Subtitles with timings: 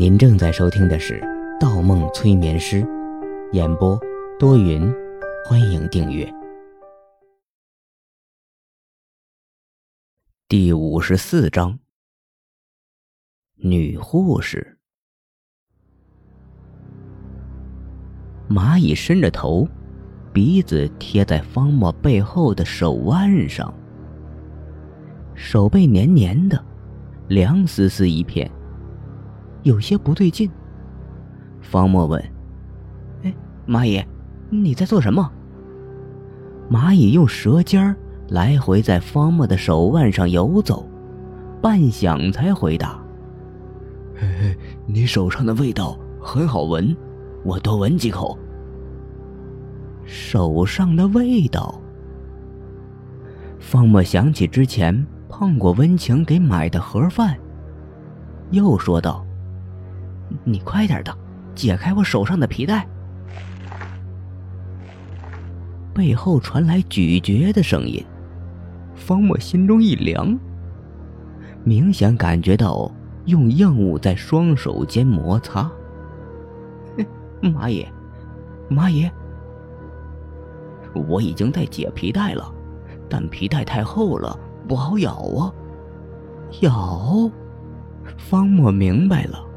[0.00, 1.20] 您正在收听的是
[1.60, 2.80] 《盗梦催眠师》，
[3.52, 4.00] 演播
[4.38, 4.90] 多云，
[5.44, 6.26] 欢迎订阅。
[10.48, 11.78] 第五十四章，
[13.56, 14.78] 女护士。
[18.48, 19.68] 蚂蚁伸着头，
[20.32, 23.70] 鼻子贴在方墨背后的手腕上，
[25.34, 26.64] 手背黏黏的，
[27.28, 28.50] 凉丝丝一片。
[29.62, 30.50] 有些不对劲。
[31.60, 32.22] 方墨问
[33.22, 33.34] ：“哎，
[33.66, 34.04] 蚂蚁，
[34.48, 35.30] 你在做什么？”
[36.70, 37.94] 蚂蚁用舌尖
[38.28, 40.88] 来回在方墨的手腕上游走，
[41.60, 42.98] 半晌才回答
[44.14, 44.56] ：“嘿嘿，
[44.86, 46.96] 你手上的味道很好闻，
[47.44, 48.38] 我多闻几口。”
[50.06, 51.80] 手上的味道。
[53.58, 57.36] 方墨想起之前碰过温情给买的盒饭，
[58.50, 59.24] 又说道。
[60.44, 61.16] 你快点的，
[61.54, 62.86] 解开我手上的皮带。
[65.92, 68.04] 背后传来咀嚼的声音，
[68.94, 70.38] 方墨心中一凉，
[71.64, 72.90] 明显感觉到
[73.26, 75.70] 用硬物在双手间摩擦。
[77.42, 77.86] 蚂蚁，
[78.70, 79.10] 蚂蚁，
[80.94, 82.50] 我已经在解皮带了，
[83.08, 84.38] 但皮带太厚了，
[84.68, 85.52] 不好咬啊。
[86.60, 87.30] 咬，
[88.16, 89.49] 方墨明白了。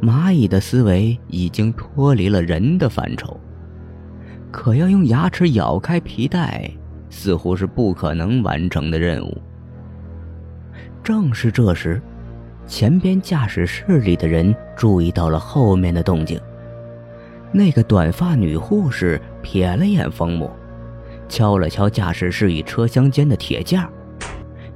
[0.00, 3.38] 蚂蚁的思维已经脱离了人的范畴，
[4.50, 6.70] 可要用牙齿咬开皮带，
[7.10, 9.36] 似乎是不可能完成的任务。
[11.02, 12.00] 正是这时，
[12.66, 16.40] 前边驾驶室里的人注意到了后面的动静。
[17.50, 20.50] 那个短发女护士瞥了眼方木，
[21.28, 23.90] 敲了敲驾驶室与车厢间的铁架，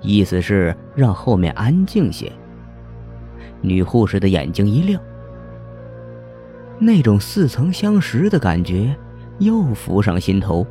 [0.00, 2.30] 意思是让后面安静些。
[3.60, 5.02] 女护士的眼睛一亮。
[6.78, 8.94] 那种似曾相识的感觉
[9.38, 10.66] 又浮上心头。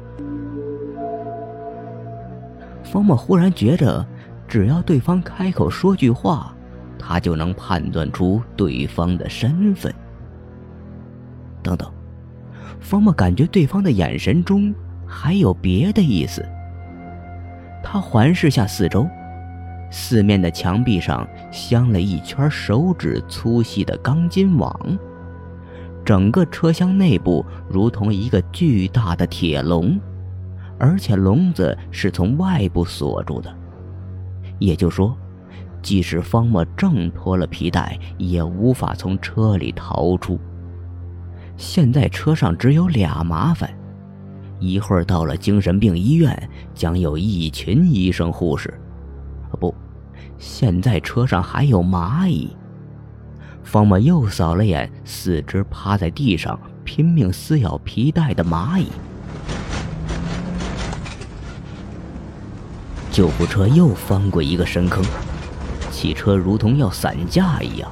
[2.83, 4.05] 方墨忽然觉着，
[4.47, 6.55] 只要对方开口说句话，
[6.97, 9.93] 他就能判断出对方的身份。
[11.61, 11.91] 等等，
[12.79, 14.73] 方墨感觉对方的眼神中
[15.05, 16.45] 还有别的意思。
[17.83, 19.05] 他环视下四周，
[19.91, 24.97] 四面的墙壁上镶了一圈手指粗细的钢筋网。
[26.07, 29.99] 整个车厢内部如同一个巨大的铁笼，
[30.79, 33.53] 而且笼子是从外部锁住的。
[34.57, 35.13] 也就说，
[35.81, 40.39] 即使方墨挣脱了皮带，也无法从车里逃出。
[41.57, 43.69] 现在车上只有俩麻烦：
[44.61, 48.71] 一会儿到了精神病医院，将有一群医生护士；
[49.59, 49.75] 不，
[50.37, 52.55] 现在车上还有蚂蚁。
[53.67, 58.87] 方墨又扫了眼四只趴在地上拼命撕咬皮带的蚂蚁，
[63.11, 65.03] 救护车又翻过一个深坑，
[65.91, 67.91] 汽车如同要散架一样。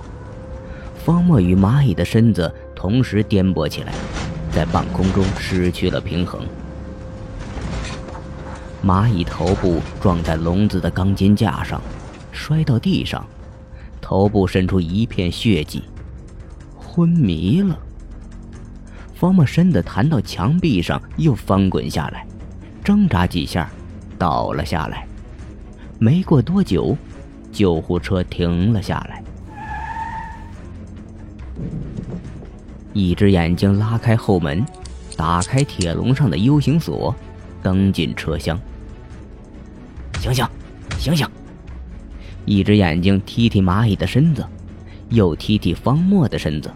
[1.04, 3.92] 方墨与蚂蚁的身子同时颠簸起来，
[4.54, 6.42] 在半空中失去了平衡。
[8.82, 11.82] 蚂蚁头部撞在笼子的钢筋架上，
[12.32, 13.28] 摔到地上。
[14.08, 15.84] 头部渗出一片血迹，
[16.76, 17.76] 昏迷了。
[19.16, 22.24] 方墨身子弹到墙壁上，又翻滚下来，
[22.84, 23.68] 挣扎几下，
[24.20, 25.08] 倒了下来。
[25.98, 26.96] 没过多久，
[27.52, 29.24] 救护车停了下来。
[32.94, 34.64] 一只眼睛拉开后门，
[35.18, 37.16] 打开铁笼上的 U 型锁，
[37.64, 38.56] 登进车厢。
[40.20, 40.46] 醒醒，
[41.00, 41.28] 醒醒！
[42.46, 44.46] 一只眼睛踢踢蚂蚁的身子，
[45.10, 46.72] 又踢踢方墨的身子。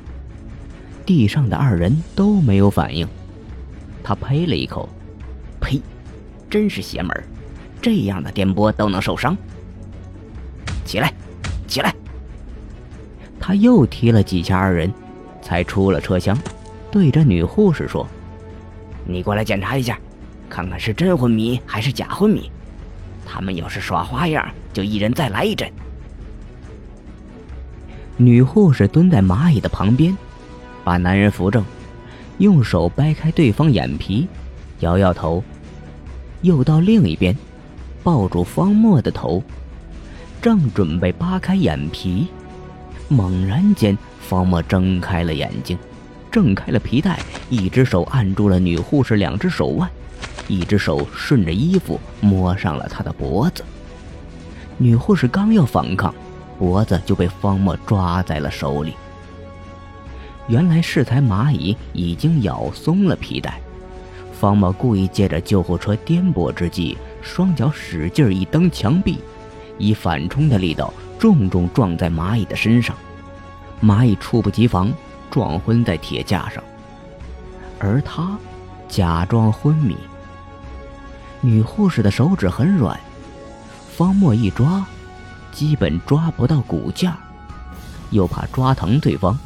[1.05, 3.07] 地上的二人都没有反应。
[4.03, 4.89] 他呸了一口
[5.61, 5.81] ：“呸，
[6.49, 7.23] 真是邪门
[7.81, 9.37] 这样的颠簸都能受伤。”
[10.85, 11.13] 起来，
[11.67, 11.93] 起来！
[13.39, 14.91] 他又踢了几下二人，
[15.41, 16.37] 才出了车厢，
[16.91, 18.07] 对着女护士说
[19.05, 19.99] ：“你过来检查一下，
[20.49, 22.51] 看看是真昏迷还是假昏迷。
[23.25, 25.69] 他们要是耍花样。”就一人再来一针。
[28.17, 30.17] 女护士蹲在蚂蚁的旁边，
[30.83, 31.63] 把男人扶正，
[32.39, 34.27] 用手掰开对方眼皮，
[34.81, 35.43] 摇摇头，
[36.41, 37.35] 又到另一边，
[38.03, 39.41] 抱住方墨的头，
[40.41, 42.27] 正准备扒开眼皮，
[43.07, 45.77] 猛然间，方墨睁开了眼睛，
[46.29, 47.19] 挣开了皮带，
[47.49, 49.89] 一只手按住了女护士两只手腕，
[50.49, 53.63] 一只手顺着衣服摸上了她的脖子。
[54.81, 56.13] 女护士刚要反抗，
[56.57, 58.93] 脖子就被方墨抓在了手里。
[60.47, 63.59] 原来是才蚂蚁已经咬松了皮带。
[64.31, 69.17] 方默故意借着救护车颠簸之际，双脚使劲一蹬墙壁，
[69.77, 72.95] 以反冲的力道重重撞在蚂蚁的身上，
[73.83, 74.93] 蚂蚁猝不及防
[75.29, 76.63] 撞昏在铁架上，
[77.79, 78.37] 而他
[78.87, 79.97] 假装昏迷。
[81.41, 82.97] 女护士的手指很软，
[83.99, 84.85] 方墨一抓，
[85.51, 87.17] 基本抓不到骨架，
[88.11, 89.37] 又怕抓疼对方，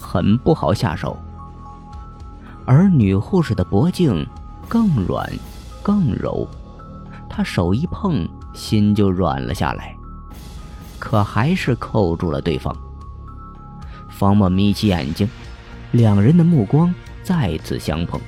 [0.00, 1.16] 很不好下手。
[2.64, 4.26] 而女护士的脖颈
[4.66, 5.30] 更软，
[5.80, 6.44] 更柔，
[7.28, 9.94] 她手一碰，心就软了下来，
[10.98, 12.76] 可还是扣住了对方。
[14.08, 15.30] 方墨眯起眼睛，
[15.92, 16.92] 两人的目光
[17.22, 18.20] 再次相碰。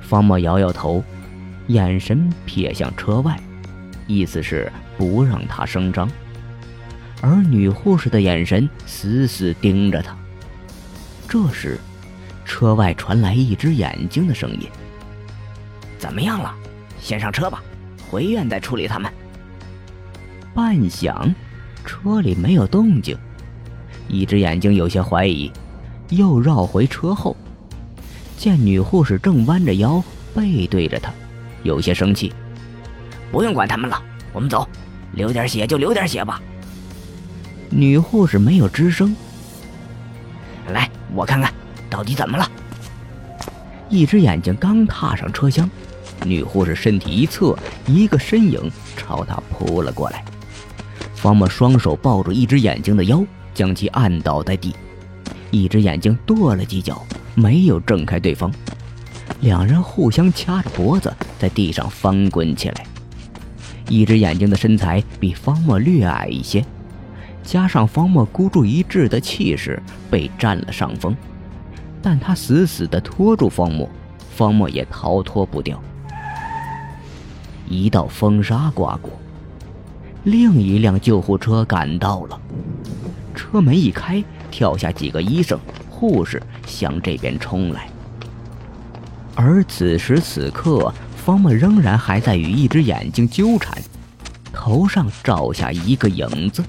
[0.00, 1.04] 方墨摇摇头。
[1.66, 3.38] 眼神瞥向车外，
[4.08, 6.10] 意思是不让他声张。
[7.20, 10.16] 而女护士的眼神死死盯着他。
[11.28, 11.78] 这时，
[12.44, 14.68] 车外传来一只眼睛的声音
[15.98, 16.54] ：“怎么样了？
[17.00, 17.62] 先上车吧，
[18.10, 19.12] 回院再处理他们。”
[20.54, 21.34] 半晌，
[21.84, 23.16] 车里没有动静。
[24.08, 25.52] 一只眼睛有些怀疑，
[26.08, 27.36] 又绕回车后，
[28.38, 30.02] 见女护士正弯着腰
[30.34, 31.12] 背对着他。
[31.62, 32.32] 有些生气，
[33.30, 34.02] 不用管他们了，
[34.32, 34.66] 我们走，
[35.12, 36.40] 流点血就流点血吧。
[37.70, 39.14] 女护士没有吱声。
[40.72, 41.52] 来，我看看，
[41.90, 42.50] 到底怎么了？
[43.90, 45.68] 一只眼睛刚踏上车厢，
[46.24, 50.24] 女护士身体一侧，一个身影朝她扑了过来。
[51.14, 53.24] 方默双手抱住一只眼睛的腰，
[53.54, 54.74] 将其按倒在地。
[55.50, 57.04] 一只眼睛跺了几脚，
[57.34, 58.52] 没有挣开对方。
[59.40, 62.86] 两人互相掐着脖子，在地上翻滚起来。
[63.88, 66.64] 一只眼睛的身材比方墨略矮一些，
[67.42, 71.16] 加上方墨孤注一掷的气势，被占了上风。
[72.00, 73.88] 但他死死地拖住方墨，
[74.30, 75.82] 方墨也逃脱不掉。
[77.68, 79.10] 一道风沙刮过，
[80.24, 82.40] 另一辆救护车赶到了。
[83.34, 85.58] 车门一开，跳下几个医生、
[85.88, 87.88] 护士，向这边冲来。
[89.34, 90.92] 而此时此刻，
[91.28, 93.76] 方默仍然还在与一只眼睛纠缠，
[94.50, 96.64] 头上照下一个影子，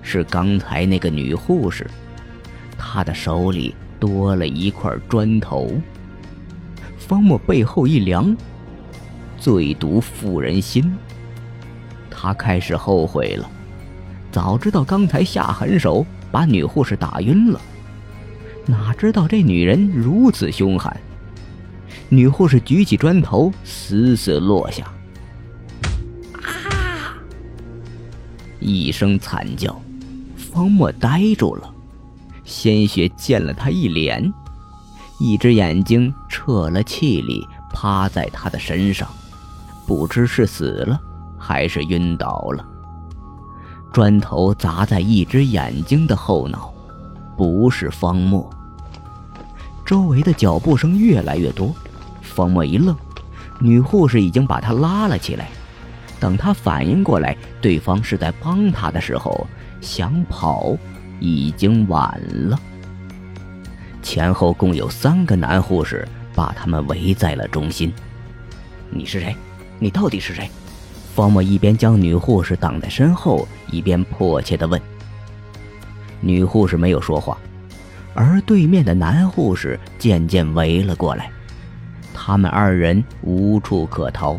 [0.00, 1.84] 是刚才那个女护士，
[2.78, 5.72] 她的手里多了一块砖头。
[6.96, 8.36] 方默背后一凉，
[9.40, 10.96] 最毒妇人心，
[12.08, 13.50] 他开始后悔了，
[14.30, 17.60] 早知道刚才下狠手把女护士打晕了，
[18.66, 20.96] 哪知道这女人如此凶悍。
[22.10, 24.84] 女护士举起砖头，死死落下。
[26.42, 27.14] 啊！
[28.60, 29.78] 一声惨叫，
[30.36, 31.70] 方墨呆住了，
[32.44, 34.32] 鲜血溅了他一脸。
[35.20, 39.06] 一只眼睛撤了气力，趴在他的身上，
[39.86, 40.98] 不知是死了
[41.36, 42.64] 还是晕倒了。
[43.92, 46.72] 砖头砸在一只眼睛的后脑，
[47.36, 48.48] 不是方墨。
[49.84, 51.74] 周围的脚步声越来越多。
[52.28, 52.96] 方墨一愣，
[53.60, 55.48] 女护士已经把他拉了起来。
[56.20, 59.46] 等他反应过来，对方是在帮他的时候，
[59.80, 60.76] 想跑
[61.20, 62.58] 已经晚了。
[64.02, 67.92] 前后共有三个男护士把他们围在了中心。
[68.90, 69.36] 你是谁？
[69.78, 70.50] 你到底是谁？
[71.14, 74.80] 方墨一边将女护士挡在身后，一边迫切地问。
[76.20, 77.38] 女护士没有说话，
[78.14, 81.30] 而对面的男护士渐渐围了过来。
[82.20, 84.38] 他们二人无处可逃，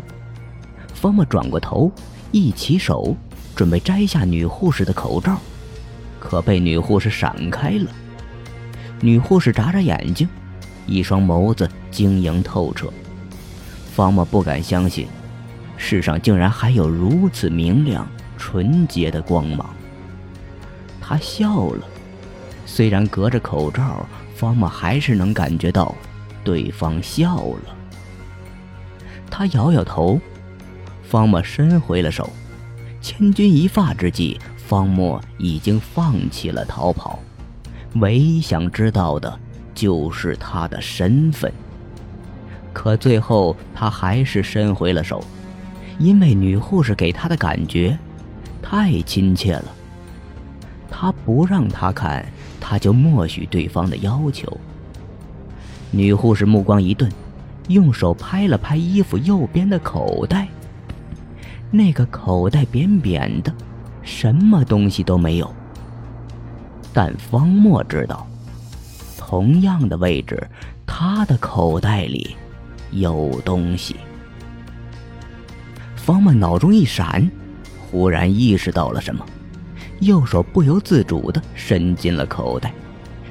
[0.92, 1.90] 方默转过头，
[2.30, 3.16] 一起手
[3.56, 5.38] 准备摘下女护士的口罩，
[6.20, 7.90] 可被女护士闪开了。
[9.00, 10.28] 女护士眨眨眼睛，
[10.86, 12.92] 一双眸子晶莹透彻。
[13.94, 15.08] 方默不敢相信，
[15.78, 18.06] 世上竟然还有如此明亮、
[18.36, 19.74] 纯洁的光芒。
[21.00, 21.88] 他笑了，
[22.66, 24.06] 虽然隔着口罩，
[24.36, 25.94] 方默还是能感觉到
[26.44, 27.76] 对方笑了。
[29.30, 30.20] 他摇摇头，
[31.02, 32.28] 方墨伸回了手。
[33.00, 37.18] 千钧一发之际，方墨已经放弃了逃跑，
[37.94, 39.38] 唯一想知道的
[39.74, 41.50] 就是他的身份。
[42.72, 45.24] 可最后，他还是伸回了手，
[45.98, 47.98] 因为女护士给他的感觉
[48.62, 49.64] 太亲切了。
[50.90, 52.26] 他不让他看，
[52.60, 54.60] 他就默许对方的要求。
[55.90, 57.10] 女护士目光一顿。
[57.68, 60.48] 用手拍了拍衣服右边的口袋，
[61.70, 63.54] 那个口袋扁扁的，
[64.02, 65.54] 什么东西都没有。
[66.92, 68.26] 但方墨知道，
[69.16, 70.44] 同样的位置，
[70.84, 72.34] 他的口袋里
[72.90, 73.94] 有东西。
[75.94, 77.30] 方曼脑中一闪，
[77.78, 79.24] 忽然意识到了什么，
[80.00, 82.74] 右手不由自主地伸进了口袋，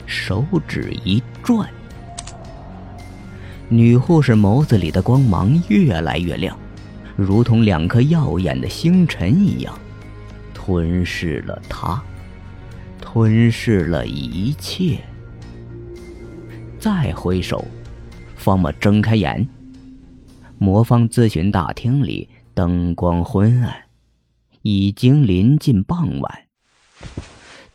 [0.06, 1.70] 手指一转，
[3.70, 6.58] 女护士眸子里的光芒越来越亮，
[7.16, 9.78] 如同两颗耀眼的星辰一样，
[10.54, 12.04] 吞噬了他，
[13.00, 15.00] 吞噬了一切。
[16.80, 17.64] 再回首，
[18.36, 19.48] 方默睁开眼，
[20.58, 22.28] 魔方咨询大厅里。
[22.56, 23.74] 灯光昏暗，
[24.64, 26.40] 已经临近傍晚。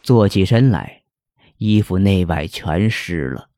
[0.03, 1.01] 坐起身来，
[1.57, 3.49] 衣服内外全湿了，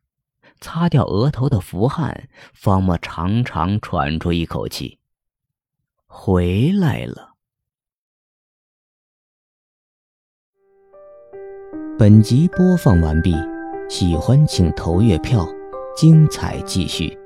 [0.66, 4.98] 擦掉额头的符汗，方莫长长喘出一口气。
[6.08, 7.34] 回来了。
[11.96, 13.32] 本集播放完毕，
[13.88, 15.46] 喜欢请投月票，
[15.96, 17.16] 精彩继续。